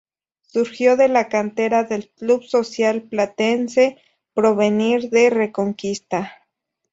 [0.47, 4.01] Surgió de la cantera del Club Social Platense
[4.33, 6.31] Porvenir de Reconquista.